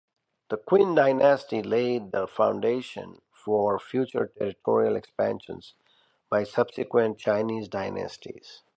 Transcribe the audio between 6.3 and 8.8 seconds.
subsequent Chinese dynasties.